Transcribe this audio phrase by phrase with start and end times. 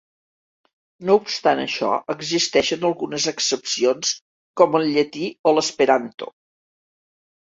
[1.09, 4.15] No obstant això, existeixen algunes excepcions
[4.63, 6.35] com el llatí o l'esperanto.